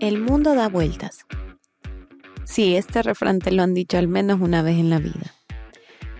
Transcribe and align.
El 0.00 0.20
mundo 0.20 0.54
da 0.54 0.68
vueltas. 0.68 1.26
Sí, 2.44 2.76
este 2.76 3.02
refrán 3.02 3.40
te 3.40 3.50
lo 3.50 3.64
han 3.64 3.74
dicho 3.74 3.98
al 3.98 4.06
menos 4.06 4.40
una 4.40 4.62
vez 4.62 4.78
en 4.78 4.90
la 4.90 5.00
vida. 5.00 5.34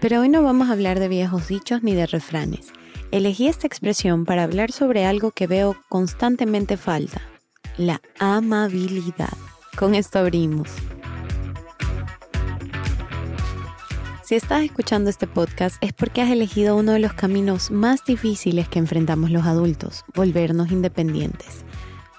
Pero 0.01 0.21
hoy 0.21 0.29
no 0.29 0.43
vamos 0.43 0.69
a 0.69 0.73
hablar 0.73 0.99
de 0.99 1.07
viejos 1.07 1.47
dichos 1.47 1.85
ni 1.85 1.95
de 1.95 2.07
refranes. 2.07 2.73
Elegí 3.13 3.47
esta 3.47 3.69
expresión 3.69 4.25
para 4.25 4.43
hablar 4.43 4.73
sobre 4.73 5.05
algo 5.05 5.31
que 5.31 5.47
veo 5.47 5.77
constantemente 5.89 6.77
falta, 6.77 7.23
la 7.77 8.01
amabilidad. 8.19 9.37
Con 9.79 9.95
esto 9.95 10.19
abrimos. 10.19 10.71
Si 14.25 14.35
estás 14.35 14.65
escuchando 14.65 15.09
este 15.09 15.29
podcast 15.29 15.77
es 15.81 15.93
porque 15.93 16.21
has 16.21 16.31
elegido 16.31 16.77
uno 16.77 16.93
de 16.93 16.99
los 16.99 17.13
caminos 17.13 17.71
más 17.71 18.05
difíciles 18.05 18.69
que 18.69 18.81
enfrentamos 18.81 19.31
los 19.31 19.47
adultos, 19.47 20.05
volvernos 20.15 20.73
independientes. 20.73 21.65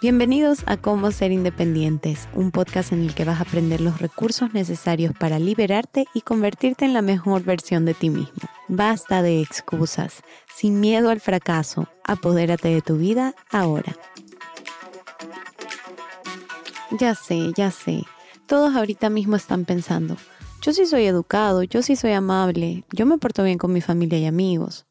Bienvenidos 0.01 0.63
a 0.65 0.77
Cómo 0.77 1.11
Ser 1.11 1.33
Independientes, 1.33 2.29
un 2.33 2.51
podcast 2.51 2.93
en 2.93 3.01
el 3.01 3.13
que 3.13 3.25
vas 3.25 3.39
a 3.39 3.43
aprender 3.43 3.81
los 3.81 3.99
recursos 3.99 4.53
necesarios 4.53 5.13
para 5.13 5.39
liberarte 5.39 6.05
y 6.13 6.21
convertirte 6.21 6.85
en 6.85 6.93
la 6.93 7.01
mejor 7.01 7.43
versión 7.43 7.83
de 7.83 7.93
ti 7.93 8.09
mismo. 8.09 8.49
Basta 8.69 9.21
de 9.21 9.41
excusas, 9.41 10.21
sin 10.55 10.79
miedo 10.79 11.09
al 11.09 11.19
fracaso, 11.19 11.89
apodérate 12.05 12.69
de 12.69 12.81
tu 12.81 12.95
vida 12.95 13.35
ahora. 13.51 13.93
Ya 16.97 17.13
sé, 17.13 17.51
ya 17.57 17.69
sé, 17.69 18.03
todos 18.47 18.77
ahorita 18.77 19.09
mismo 19.09 19.35
están 19.35 19.65
pensando, 19.65 20.15
yo 20.61 20.71
sí 20.71 20.85
soy 20.85 21.07
educado, 21.07 21.63
yo 21.63 21.81
sí 21.81 21.97
soy 21.97 22.13
amable, 22.13 22.85
yo 22.93 23.05
me 23.05 23.17
porto 23.17 23.43
bien 23.43 23.57
con 23.57 23.73
mi 23.73 23.81
familia 23.81 24.17
y 24.17 24.27
amigos. 24.27 24.85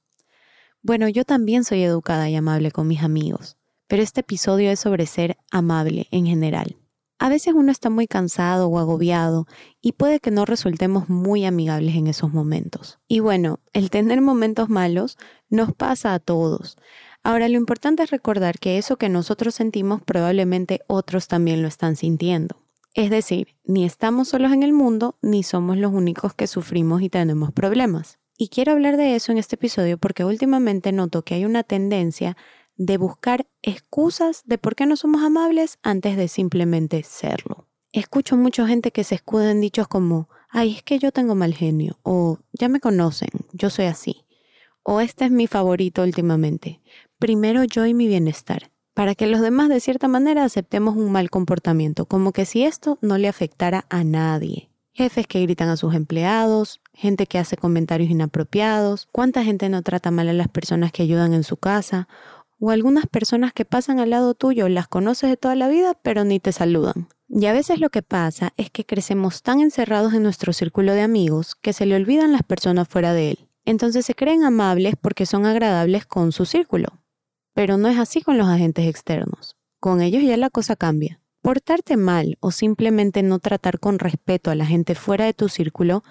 Bueno, 0.82 1.08
yo 1.08 1.24
también 1.24 1.64
soy 1.64 1.82
educada 1.82 2.28
y 2.28 2.36
amable 2.36 2.70
con 2.72 2.86
mis 2.86 3.02
amigos, 3.02 3.57
pero 3.88 4.02
este 4.02 4.20
episodio 4.20 4.70
es 4.70 4.78
sobre 4.78 5.06
ser 5.06 5.36
amable 5.50 6.06
en 6.10 6.26
general. 6.26 6.76
A 7.20 7.28
veces 7.28 7.54
uno 7.54 7.72
está 7.72 7.90
muy 7.90 8.06
cansado 8.06 8.68
o 8.68 8.78
agobiado 8.78 9.46
y 9.80 9.92
puede 9.92 10.20
que 10.20 10.30
no 10.30 10.44
resultemos 10.44 11.08
muy 11.08 11.44
amigables 11.44 11.96
en 11.96 12.06
esos 12.06 12.32
momentos. 12.32 13.00
Y 13.08 13.18
bueno, 13.18 13.58
el 13.72 13.90
tener 13.90 14.20
momentos 14.20 14.68
malos 14.68 15.18
nos 15.48 15.74
pasa 15.74 16.14
a 16.14 16.20
todos. 16.20 16.76
Ahora 17.24 17.48
lo 17.48 17.56
importante 17.56 18.04
es 18.04 18.10
recordar 18.10 18.60
que 18.60 18.78
eso 18.78 18.96
que 18.96 19.08
nosotros 19.08 19.56
sentimos 19.56 20.00
probablemente 20.02 20.82
otros 20.86 21.26
también 21.26 21.60
lo 21.60 21.66
están 21.66 21.96
sintiendo. 21.96 22.62
Es 22.94 23.10
decir, 23.10 23.56
ni 23.64 23.84
estamos 23.84 24.28
solos 24.28 24.52
en 24.52 24.62
el 24.62 24.72
mundo, 24.72 25.16
ni 25.20 25.42
somos 25.42 25.76
los 25.76 25.92
únicos 25.92 26.34
que 26.34 26.46
sufrimos 26.46 27.02
y 27.02 27.08
tenemos 27.08 27.52
problemas. 27.52 28.18
Y 28.36 28.48
quiero 28.48 28.72
hablar 28.72 28.96
de 28.96 29.16
eso 29.16 29.32
en 29.32 29.38
este 29.38 29.56
episodio 29.56 29.98
porque 29.98 30.24
últimamente 30.24 30.92
noto 30.92 31.22
que 31.22 31.34
hay 31.34 31.44
una 31.44 31.64
tendencia 31.64 32.36
de 32.78 32.96
buscar 32.96 33.46
excusas 33.60 34.42
de 34.46 34.56
por 34.56 34.74
qué 34.74 34.86
no 34.86 34.96
somos 34.96 35.22
amables 35.22 35.78
antes 35.82 36.16
de 36.16 36.28
simplemente 36.28 37.02
serlo. 37.02 37.66
Escucho 37.92 38.36
mucha 38.36 38.66
gente 38.66 38.90
que 38.90 39.04
se 39.04 39.16
escuda 39.16 39.50
en 39.50 39.60
dichos 39.60 39.88
como, 39.88 40.30
ay, 40.48 40.76
es 40.76 40.82
que 40.82 40.98
yo 40.98 41.12
tengo 41.12 41.34
mal 41.34 41.52
genio, 41.52 41.98
o 42.02 42.38
ya 42.52 42.68
me 42.70 42.80
conocen, 42.80 43.28
yo 43.52 43.68
soy 43.68 43.84
así, 43.84 44.24
o 44.82 45.00
este 45.00 45.26
es 45.26 45.30
mi 45.30 45.46
favorito 45.46 46.02
últimamente, 46.02 46.80
primero 47.18 47.64
yo 47.64 47.84
y 47.84 47.92
mi 47.92 48.06
bienestar 48.06 48.70
para 48.98 49.14
que 49.14 49.28
los 49.28 49.40
demás 49.40 49.68
de 49.68 49.78
cierta 49.78 50.08
manera 50.08 50.42
aceptemos 50.42 50.96
un 50.96 51.12
mal 51.12 51.30
comportamiento, 51.30 52.06
como 52.06 52.32
que 52.32 52.44
si 52.44 52.64
esto 52.64 52.98
no 53.00 53.16
le 53.16 53.28
afectara 53.28 53.84
a 53.90 54.02
nadie. 54.02 54.70
Jefes 54.92 55.28
que 55.28 55.40
gritan 55.40 55.68
a 55.68 55.76
sus 55.76 55.94
empleados, 55.94 56.80
gente 56.94 57.28
que 57.28 57.38
hace 57.38 57.56
comentarios 57.56 58.10
inapropiados, 58.10 59.06
cuánta 59.12 59.44
gente 59.44 59.68
no 59.68 59.82
trata 59.82 60.10
mal 60.10 60.28
a 60.28 60.32
las 60.32 60.48
personas 60.48 60.90
que 60.90 61.04
ayudan 61.04 61.32
en 61.32 61.44
su 61.44 61.56
casa, 61.56 62.08
o 62.60 62.70
algunas 62.70 63.06
personas 63.06 63.52
que 63.52 63.64
pasan 63.64 64.00
al 64.00 64.10
lado 64.10 64.34
tuyo, 64.34 64.68
las 64.68 64.88
conoces 64.88 65.30
de 65.30 65.36
toda 65.36 65.54
la 65.54 65.68
vida, 65.68 65.94
pero 66.02 66.24
ni 66.24 66.40
te 66.40 66.52
saludan. 66.52 67.08
Y 67.28 67.46
a 67.46 67.52
veces 67.52 67.78
lo 67.78 67.90
que 67.90 68.02
pasa 68.02 68.54
es 68.56 68.70
que 68.70 68.86
crecemos 68.86 69.42
tan 69.42 69.60
encerrados 69.60 70.14
en 70.14 70.22
nuestro 70.22 70.52
círculo 70.52 70.92
de 70.94 71.02
amigos 71.02 71.54
que 71.54 71.72
se 71.72 71.86
le 71.86 71.94
olvidan 71.94 72.32
las 72.32 72.42
personas 72.42 72.88
fuera 72.88 73.12
de 73.12 73.32
él. 73.32 73.48
Entonces 73.64 74.06
se 74.06 74.14
creen 74.14 74.44
amables 74.44 74.94
porque 75.00 75.26
son 75.26 75.44
agradables 75.44 76.06
con 76.06 76.32
su 76.32 76.46
círculo, 76.46 76.88
pero 77.54 77.76
no 77.76 77.88
es 77.88 77.98
así 77.98 78.22
con 78.22 78.38
los 78.38 78.48
agentes 78.48 78.86
externos. 78.86 79.56
Con 79.78 80.00
ellos 80.00 80.22
ya 80.22 80.36
la 80.38 80.48
cosa 80.48 80.74
cambia. 80.74 81.20
Portarte 81.42 81.96
mal 81.96 82.38
o 82.40 82.50
simplemente 82.50 83.22
no 83.22 83.38
tratar 83.38 83.78
con 83.78 83.98
respeto 83.98 84.50
a 84.50 84.54
la 84.54 84.66
gente 84.66 84.94
fuera 84.94 85.26
de 85.26 85.34
tu 85.34 85.48
círculo 85.48 86.02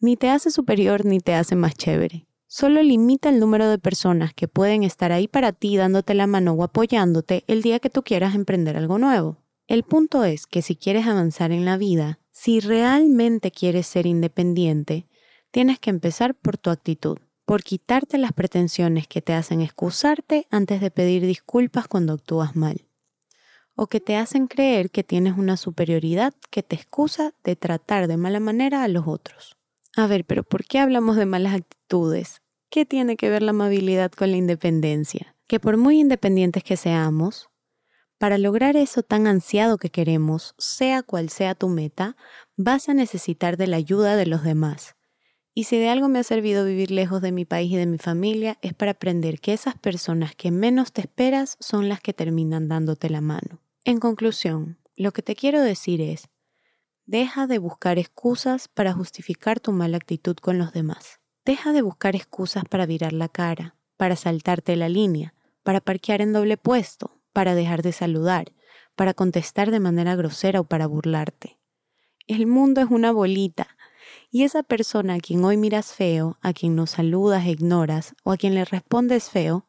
ni 0.00 0.16
te 0.16 0.28
hace 0.28 0.50
superior 0.50 1.04
ni 1.04 1.20
te 1.20 1.34
hace 1.34 1.56
más 1.56 1.74
chévere. 1.74 2.26
Solo 2.56 2.84
limita 2.84 3.30
el 3.30 3.40
número 3.40 3.68
de 3.68 3.80
personas 3.80 4.32
que 4.32 4.46
pueden 4.46 4.84
estar 4.84 5.10
ahí 5.10 5.26
para 5.26 5.50
ti 5.50 5.76
dándote 5.76 6.14
la 6.14 6.28
mano 6.28 6.52
o 6.52 6.62
apoyándote 6.62 7.42
el 7.48 7.62
día 7.62 7.80
que 7.80 7.90
tú 7.90 8.04
quieras 8.04 8.36
emprender 8.36 8.76
algo 8.76 8.96
nuevo. 8.96 9.38
El 9.66 9.82
punto 9.82 10.22
es 10.22 10.46
que 10.46 10.62
si 10.62 10.76
quieres 10.76 11.08
avanzar 11.08 11.50
en 11.50 11.64
la 11.64 11.76
vida, 11.78 12.20
si 12.30 12.60
realmente 12.60 13.50
quieres 13.50 13.88
ser 13.88 14.06
independiente, 14.06 15.08
tienes 15.50 15.80
que 15.80 15.90
empezar 15.90 16.36
por 16.36 16.56
tu 16.56 16.70
actitud 16.70 17.18
por 17.44 17.64
quitarte 17.64 18.18
las 18.18 18.32
pretensiones 18.32 19.08
que 19.08 19.20
te 19.20 19.32
hacen 19.32 19.60
excusarte 19.60 20.46
antes 20.48 20.80
de 20.80 20.92
pedir 20.92 21.26
disculpas 21.26 21.88
cuando 21.88 22.12
actúas 22.12 22.54
mal, 22.54 22.86
o 23.74 23.88
que 23.88 23.98
te 23.98 24.14
hacen 24.14 24.46
creer 24.46 24.92
que 24.92 25.02
tienes 25.02 25.36
una 25.36 25.56
superioridad 25.56 26.32
que 26.52 26.62
te 26.62 26.76
excusa 26.76 27.34
de 27.42 27.56
tratar 27.56 28.06
de 28.06 28.16
mala 28.16 28.38
manera 28.38 28.84
a 28.84 28.88
los 28.88 29.08
otros. 29.08 29.56
A 29.96 30.06
ver, 30.06 30.24
pero 30.24 30.44
¿por 30.44 30.64
qué 30.64 30.78
hablamos 30.78 31.16
de 31.16 31.26
malas 31.26 31.54
actitudes? 31.54 32.43
¿Qué 32.74 32.84
tiene 32.84 33.16
que 33.16 33.30
ver 33.30 33.44
la 33.44 33.50
amabilidad 33.50 34.10
con 34.10 34.32
la 34.32 34.36
independencia? 34.36 35.36
Que 35.46 35.60
por 35.60 35.76
muy 35.76 36.00
independientes 36.00 36.64
que 36.64 36.76
seamos, 36.76 37.48
para 38.18 38.36
lograr 38.36 38.74
eso 38.74 39.04
tan 39.04 39.28
ansiado 39.28 39.78
que 39.78 39.90
queremos, 39.90 40.56
sea 40.58 41.04
cual 41.04 41.28
sea 41.28 41.54
tu 41.54 41.68
meta, 41.68 42.16
vas 42.56 42.88
a 42.88 42.94
necesitar 42.94 43.56
de 43.56 43.68
la 43.68 43.76
ayuda 43.76 44.16
de 44.16 44.26
los 44.26 44.42
demás 44.42 44.96
y 45.54 45.62
si 45.62 45.78
de 45.78 45.88
algo 45.88 46.08
me 46.08 46.18
ha 46.18 46.24
servido 46.24 46.64
vivir 46.64 46.90
lejos 46.90 47.22
de 47.22 47.30
mi 47.30 47.44
país 47.44 47.70
y 47.70 47.76
de 47.76 47.86
mi 47.86 47.98
familia, 47.98 48.58
es 48.60 48.74
para 48.74 48.90
aprender 48.90 49.38
que 49.38 49.52
esas 49.52 49.78
personas 49.78 50.34
que 50.34 50.50
menos 50.50 50.92
te 50.92 51.02
esperas 51.02 51.56
son 51.60 51.88
las 51.88 52.00
que 52.00 52.12
terminan 52.12 52.66
dándote 52.66 53.08
la 53.08 53.20
mano. 53.20 53.62
En 53.84 54.00
conclusión, 54.00 54.80
lo 54.96 55.12
que 55.12 55.22
te 55.22 55.36
quiero 55.36 55.62
decir 55.62 56.00
es, 56.00 56.28
deja 57.06 57.46
de 57.46 57.58
buscar 57.58 58.00
excusas 58.00 58.66
para 58.66 58.94
justificar 58.94 59.60
tu 59.60 59.70
mala 59.70 59.96
actitud 59.96 60.34
con 60.34 60.58
los 60.58 60.72
demás. 60.72 61.20
Deja 61.44 61.72
de 61.72 61.82
buscar 61.82 62.16
excusas 62.16 62.64
para 62.64 62.86
virar 62.86 63.12
la 63.12 63.28
cara, 63.28 63.76
para 63.96 64.16
saltarte 64.16 64.76
la 64.76 64.88
línea, 64.88 65.34
para 65.62 65.80
parquear 65.80 66.22
en 66.22 66.32
doble 66.32 66.56
puesto, 66.56 67.20
para 67.34 67.54
dejar 67.54 67.82
de 67.82 67.92
saludar, 67.92 68.52
para 68.96 69.12
contestar 69.12 69.70
de 69.70 69.80
manera 69.80 70.16
grosera 70.16 70.60
o 70.60 70.64
para 70.64 70.86
burlarte. 70.86 71.58
El 72.26 72.46
mundo 72.46 72.80
es 72.80 72.86
una 72.90 73.12
bolita 73.12 73.76
y 74.30 74.44
esa 74.44 74.62
persona 74.62 75.14
a 75.14 75.20
quien 75.20 75.44
hoy 75.44 75.58
miras 75.58 75.92
feo, 75.92 76.38
a 76.40 76.54
quien 76.54 76.76
no 76.76 76.86
saludas 76.86 77.44
e 77.44 77.50
ignoras, 77.50 78.14
o 78.24 78.32
a 78.32 78.36
quien 78.38 78.54
le 78.54 78.64
respondes 78.64 79.28
feo, 79.28 79.66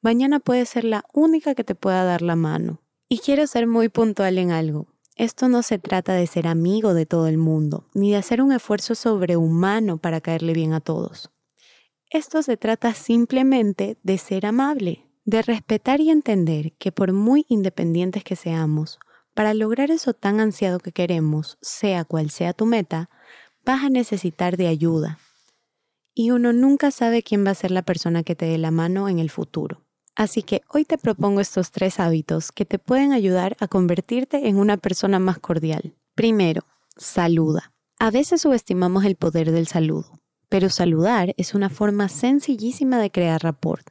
mañana 0.00 0.40
puede 0.40 0.66
ser 0.66 0.84
la 0.84 1.04
única 1.12 1.54
que 1.54 1.64
te 1.64 1.74
pueda 1.76 2.04
dar 2.04 2.22
la 2.22 2.36
mano. 2.36 2.80
Y 3.08 3.18
quiero 3.18 3.46
ser 3.46 3.66
muy 3.66 3.88
puntual 3.88 4.38
en 4.38 4.50
algo. 4.50 4.88
Esto 5.16 5.48
no 5.48 5.62
se 5.62 5.78
trata 5.78 6.14
de 6.14 6.26
ser 6.26 6.48
amigo 6.48 6.92
de 6.92 7.06
todo 7.06 7.28
el 7.28 7.38
mundo, 7.38 7.88
ni 7.94 8.10
de 8.10 8.16
hacer 8.16 8.42
un 8.42 8.52
esfuerzo 8.52 8.96
sobrehumano 8.96 9.98
para 9.98 10.20
caerle 10.20 10.54
bien 10.54 10.72
a 10.72 10.80
todos. 10.80 11.30
Esto 12.10 12.42
se 12.42 12.56
trata 12.56 12.94
simplemente 12.94 13.96
de 14.02 14.18
ser 14.18 14.44
amable, 14.44 15.08
de 15.24 15.42
respetar 15.42 16.00
y 16.00 16.10
entender 16.10 16.72
que 16.78 16.90
por 16.90 17.12
muy 17.12 17.46
independientes 17.48 18.24
que 18.24 18.34
seamos, 18.34 18.98
para 19.34 19.54
lograr 19.54 19.92
eso 19.92 20.14
tan 20.14 20.40
ansiado 20.40 20.80
que 20.80 20.92
queremos, 20.92 21.58
sea 21.60 22.04
cual 22.04 22.30
sea 22.30 22.52
tu 22.52 22.66
meta, 22.66 23.08
vas 23.64 23.84
a 23.84 23.90
necesitar 23.90 24.56
de 24.56 24.66
ayuda. 24.66 25.18
Y 26.12 26.30
uno 26.30 26.52
nunca 26.52 26.90
sabe 26.90 27.22
quién 27.22 27.46
va 27.46 27.50
a 27.50 27.56
ser 27.56 27.70
la 27.70 27.82
persona 27.82 28.22
que 28.24 28.34
te 28.34 28.46
dé 28.46 28.58
la 28.58 28.70
mano 28.70 29.08
en 29.08 29.18
el 29.20 29.30
futuro. 29.30 29.83
Así 30.16 30.42
que 30.42 30.62
hoy 30.68 30.84
te 30.84 30.98
propongo 30.98 31.40
estos 31.40 31.70
tres 31.70 31.98
hábitos 31.98 32.52
que 32.52 32.64
te 32.64 32.78
pueden 32.78 33.12
ayudar 33.12 33.56
a 33.60 33.66
convertirte 33.66 34.48
en 34.48 34.56
una 34.56 34.76
persona 34.76 35.18
más 35.18 35.38
cordial. 35.38 35.94
Primero, 36.14 36.62
saluda. 36.96 37.72
A 37.98 38.10
veces 38.10 38.42
subestimamos 38.42 39.04
el 39.04 39.16
poder 39.16 39.50
del 39.50 39.66
saludo, 39.66 40.20
pero 40.48 40.68
saludar 40.68 41.34
es 41.36 41.54
una 41.54 41.70
forma 41.70 42.08
sencillísima 42.08 42.98
de 42.98 43.10
crear 43.10 43.42
rapport, 43.42 43.88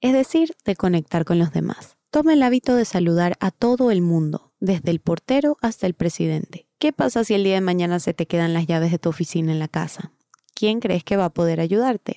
es 0.00 0.12
decir, 0.12 0.54
de 0.64 0.76
conectar 0.76 1.24
con 1.24 1.38
los 1.38 1.52
demás. 1.52 1.96
Toma 2.10 2.34
el 2.34 2.42
hábito 2.42 2.74
de 2.74 2.84
saludar 2.84 3.36
a 3.40 3.50
todo 3.50 3.90
el 3.90 4.02
mundo, 4.02 4.52
desde 4.60 4.90
el 4.90 5.00
portero 5.00 5.56
hasta 5.60 5.86
el 5.86 5.94
presidente. 5.94 6.66
¿Qué 6.78 6.92
pasa 6.92 7.24
si 7.24 7.34
el 7.34 7.44
día 7.44 7.54
de 7.54 7.60
mañana 7.60 8.00
se 8.00 8.14
te 8.14 8.26
quedan 8.26 8.52
las 8.52 8.66
llaves 8.66 8.90
de 8.90 8.98
tu 8.98 9.08
oficina 9.08 9.52
en 9.52 9.58
la 9.58 9.68
casa? 9.68 10.12
¿Quién 10.54 10.80
crees 10.80 11.04
que 11.04 11.16
va 11.16 11.26
a 11.26 11.34
poder 11.34 11.60
ayudarte? 11.60 12.16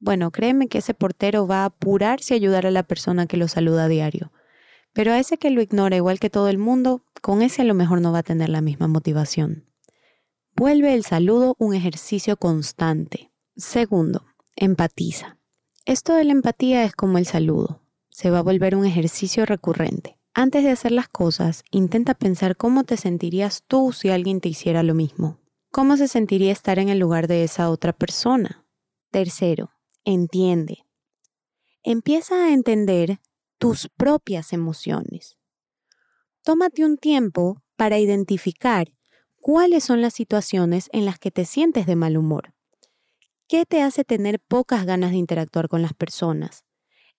Bueno, 0.00 0.30
créeme 0.30 0.68
que 0.68 0.78
ese 0.78 0.94
portero 0.94 1.46
va 1.46 1.62
a 1.62 1.66
apurarse 1.66 2.34
a 2.34 2.36
ayudar 2.36 2.66
a 2.66 2.70
la 2.70 2.84
persona 2.84 3.26
que 3.26 3.36
lo 3.36 3.48
saluda 3.48 3.84
a 3.84 3.88
diario. 3.88 4.32
Pero 4.92 5.12
a 5.12 5.18
ese 5.18 5.38
que 5.38 5.50
lo 5.50 5.60
ignora 5.60 5.96
igual 5.96 6.20
que 6.20 6.30
todo 6.30 6.48
el 6.48 6.58
mundo, 6.58 7.02
con 7.20 7.42
ese 7.42 7.62
a 7.62 7.64
lo 7.64 7.74
mejor 7.74 8.00
no 8.00 8.12
va 8.12 8.20
a 8.20 8.22
tener 8.22 8.48
la 8.48 8.60
misma 8.60 8.88
motivación. 8.88 9.64
Vuelve 10.54 10.94
el 10.94 11.04
saludo 11.04 11.56
un 11.58 11.74
ejercicio 11.74 12.36
constante. 12.36 13.30
Segundo, 13.56 14.24
empatiza. 14.56 15.36
Esto 15.84 16.14
de 16.14 16.24
la 16.24 16.32
empatía 16.32 16.84
es 16.84 16.94
como 16.94 17.18
el 17.18 17.26
saludo. 17.26 17.82
Se 18.10 18.30
va 18.30 18.40
a 18.40 18.42
volver 18.42 18.76
un 18.76 18.84
ejercicio 18.84 19.46
recurrente. 19.46 20.18
Antes 20.34 20.62
de 20.62 20.70
hacer 20.70 20.92
las 20.92 21.08
cosas, 21.08 21.64
intenta 21.70 22.14
pensar 22.14 22.56
cómo 22.56 22.84
te 22.84 22.96
sentirías 22.96 23.64
tú 23.66 23.92
si 23.92 24.10
alguien 24.10 24.40
te 24.40 24.48
hiciera 24.48 24.82
lo 24.82 24.94
mismo. 24.94 25.38
¿Cómo 25.70 25.96
se 25.96 26.08
sentiría 26.08 26.52
estar 26.52 26.78
en 26.78 26.88
el 26.88 26.98
lugar 26.98 27.28
de 27.28 27.44
esa 27.44 27.70
otra 27.70 27.92
persona? 27.92 28.64
Tercero, 29.10 29.70
entiende. 30.12 30.86
Empieza 31.82 32.46
a 32.46 32.52
entender 32.52 33.20
tus 33.58 33.88
propias 33.94 34.54
emociones. 34.54 35.36
Tómate 36.42 36.84
un 36.84 36.96
tiempo 36.96 37.62
para 37.76 37.98
identificar 37.98 38.90
cuáles 39.36 39.84
son 39.84 40.00
las 40.00 40.14
situaciones 40.14 40.88
en 40.92 41.04
las 41.04 41.18
que 41.18 41.30
te 41.30 41.44
sientes 41.44 41.86
de 41.86 41.94
mal 41.94 42.16
humor. 42.16 42.54
¿Qué 43.48 43.66
te 43.66 43.82
hace 43.82 44.02
tener 44.02 44.40
pocas 44.40 44.86
ganas 44.86 45.10
de 45.10 45.18
interactuar 45.18 45.68
con 45.68 45.82
las 45.82 45.92
personas? 45.92 46.64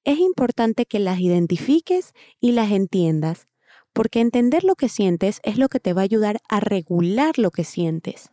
Es 0.04 0.18
importante 0.18 0.86
que 0.86 0.98
las 0.98 1.20
identifiques 1.20 2.14
y 2.40 2.54
las 2.54 2.72
entiendas, 2.72 3.48
porque 3.94 4.20
entender 4.20 4.64
lo 4.64 4.76
que 4.76 4.90
sientes 4.90 5.42
es 5.44 5.60
lo 5.60 5.70
que 5.70 5.80
te 5.80 5.94
va 5.94 6.02
a 6.02 6.06
ayudar 6.06 6.40
a 6.50 6.60
regular 6.60 7.38
lo 7.38 7.52
que 7.52 7.64
sientes. 7.64 8.32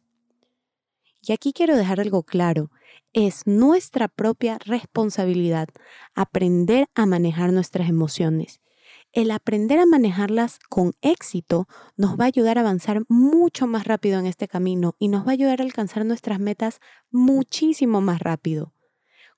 Y 1.26 1.32
aquí 1.32 1.52
quiero 1.52 1.76
dejar 1.76 2.00
algo 2.00 2.23
claro, 2.23 2.70
es 3.12 3.46
nuestra 3.46 4.08
propia 4.08 4.58
responsabilidad 4.64 5.69
aprender 6.14 6.88
a 6.94 7.06
manejar 7.06 7.52
nuestras 7.52 7.88
emociones 7.88 8.61
el 9.17 9.31
aprender 9.31 9.78
a 9.78 9.87
manejarlas 9.87 10.58
con 10.69 10.93
éxito 11.00 11.67
nos 11.96 12.20
va 12.20 12.25
a 12.25 12.26
ayudar 12.26 12.58
a 12.58 12.61
avanzar 12.61 13.02
mucho 13.08 13.67
más 13.67 13.87
rápido 13.87 14.19
en 14.19 14.26
este 14.26 14.46
camino 14.46 14.94
y 14.99 15.08
nos 15.08 15.26
va 15.26 15.31
a 15.31 15.32
ayudar 15.32 15.61
a 15.61 15.64
alcanzar 15.64 16.05
nuestras 16.05 16.38
metas 16.38 16.81
muchísimo 17.11 18.02
más 18.02 18.20
rápido. 18.20 18.75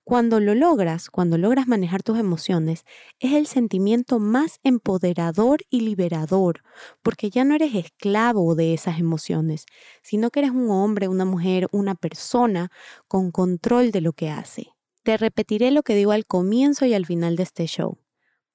Cuando 0.09 0.41
lo 0.41 0.55
logras, 0.55 1.11
cuando 1.11 1.37
logras 1.37 1.69
manejar 1.69 2.03
tus 2.03 2.19
emociones, 2.19 2.87
es 3.21 3.35
el 3.35 3.47
sentimiento 3.47 4.19
más 4.19 4.59
empoderador 4.63 5.61
y 5.69 5.83
liberador, 5.83 6.63
porque 7.03 7.29
ya 7.29 7.45
no 7.45 7.55
eres 7.55 7.75
esclavo 7.75 8.55
de 8.55 8.73
esas 8.73 9.01
emociones, 9.01 9.67
sino 10.03 10.31
que 10.31 10.41
eres 10.41 10.53
un 10.53 10.71
hombre, 10.71 11.09
una 11.09 11.27
mujer, 11.27 11.69
una 11.73 11.95
persona 11.95 12.71
con 13.07 13.31
control 13.31 13.91
de 13.91 14.01
lo 14.01 14.15
que 14.15 14.31
hace. 14.31 14.69
Te 15.03 15.19
repetiré 15.19 15.71
lo 15.73 15.83
que 15.83 15.95
digo 15.95 16.13
al 16.13 16.25
comienzo 16.25 16.87
y 16.87 16.95
al 16.95 17.05
final 17.05 17.37
de 17.37 17.43
este 17.43 17.67
show. 17.67 17.99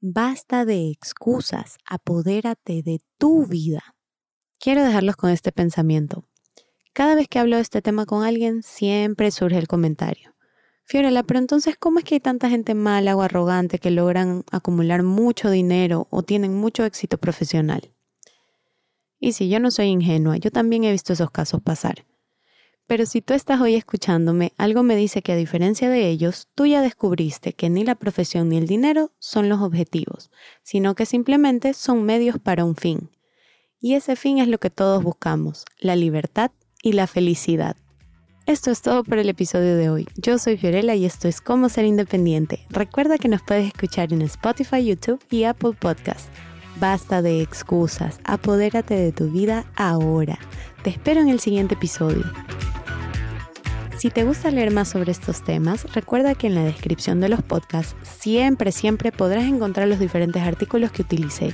Basta 0.02 0.66
de 0.66 0.90
excusas, 0.90 1.78
apodérate 1.86 2.82
de 2.82 3.00
tu 3.20 3.46
vida. 3.46 3.96
Quiero 4.58 4.84
dejarlos 4.84 5.18
con 5.18 5.30
este 5.30 5.52
pensamiento. 5.52 6.28
Cada 6.94 7.14
vez 7.14 7.28
que 7.28 7.38
hablo 7.38 7.58
de 7.58 7.62
este 7.62 7.84
tema 7.84 8.08
con 8.08 8.24
alguien, 8.24 8.64
siempre 8.64 9.30
surge 9.30 9.60
el 9.60 9.68
comentario. 9.68 10.33
Fiorella, 10.86 11.24
pero 11.24 11.40
entonces, 11.40 11.78
¿cómo 11.78 12.00
es 12.00 12.06
que 12.06 12.16
hay 12.16 12.20
tanta 12.20 12.50
gente 12.50 12.74
mala 12.76 13.16
o 13.16 13.22
arrogante 13.22 13.80
que 13.80 13.92
logran 13.92 14.44
acumular 14.52 15.04
mucho 15.04 15.50
dinero 15.50 16.08
o 16.10 16.24
tienen 16.24 16.54
mucho 16.54 16.84
éxito 16.84 17.18
profesional? 17.18 17.92
Y 19.20 19.32
si 19.32 19.48
yo 19.48 19.60
no 19.60 19.72
soy 19.72 19.88
ingenua, 19.88 20.38
yo 20.38 20.52
también 20.52 20.84
he 20.84 20.92
visto 20.92 21.14
esos 21.14 21.32
casos 21.32 21.62
pasar. 21.62 22.06
Pero 22.86 23.06
si 23.06 23.22
tú 23.22 23.34
estás 23.34 23.62
hoy 23.62 23.76
escuchándome, 23.76 24.52
algo 24.58 24.84
me 24.84 24.98
dice 24.98 25.22
que 25.22 25.32
a 25.32 25.38
diferencia 25.38 25.90
de 25.90 26.10
ellos, 26.10 26.50
tú 26.54 26.66
ya 26.66 26.82
descubriste 26.82 27.54
que 27.54 27.70
ni 27.70 27.86
la 27.86 27.96
profesión 27.96 28.50
ni 28.50 28.58
el 28.58 28.68
dinero 28.68 29.12
son 29.20 29.48
los 29.48 29.62
objetivos, 29.62 30.30
sino 30.64 30.94
que 30.94 31.06
simplemente 31.06 31.74
son 31.74 32.04
medios 32.04 32.40
para 32.40 32.66
un 32.66 32.76
fin. 32.76 33.10
Y 33.80 33.94
ese 33.94 34.18
fin 34.18 34.38
es 34.40 34.50
lo 34.50 34.60
que 34.60 34.70
todos 34.70 35.02
buscamos, 35.02 35.66
la 35.80 35.96
libertad 35.96 36.52
y 36.82 36.94
la 36.94 37.08
felicidad. 37.08 37.78
Esto 38.46 38.72
es 38.72 38.82
todo 38.82 39.06
por 39.06 39.20
el 39.20 39.30
episodio 39.30 39.78
de 39.78 39.90
hoy. 39.90 40.06
Yo 40.18 40.38
soy 40.38 40.58
Fiorella 40.58 40.96
y 40.96 41.06
esto 41.06 41.30
es 41.30 41.40
Cómo 41.40 41.70
ser 41.70 41.86
independiente. 41.86 42.60
Recuerda 42.70 43.18
que 43.18 43.30
nos 43.30 43.42
puedes 43.42 43.68
escuchar 43.68 44.12
en 44.12 44.22
Spotify, 44.24 44.84
YouTube 44.84 45.24
y 45.30 45.46
Apple 45.46 45.72
Podcasts. 45.80 46.28
Basta 46.78 47.22
de 47.22 47.42
excusas, 47.42 48.20
apodérate 48.26 48.96
de 48.96 49.14
tu 49.14 49.30
vida 49.30 49.64
ahora. 49.78 50.38
Te 50.84 50.90
espero 50.90 51.22
en 51.22 51.30
el 51.30 51.40
siguiente 51.40 51.76
episodio. 51.76 52.26
Si 53.98 54.10
te 54.10 54.26
gusta 54.26 54.52
leer 54.52 54.72
más 54.72 54.90
sobre 54.90 55.14
estos 55.14 55.42
temas, 55.46 55.94
recuerda 55.94 56.36
que 56.36 56.48
en 56.48 56.56
la 56.56 56.66
descripción 56.66 57.22
de 57.22 57.30
los 57.30 57.42
podcasts 57.42 57.96
siempre, 58.04 58.74
siempre 58.74 59.14
podrás 59.14 59.46
encontrar 59.46 59.88
los 59.88 60.00
diferentes 60.00 60.42
artículos 60.44 60.92
que 60.92 61.04
utilicé 61.04 61.54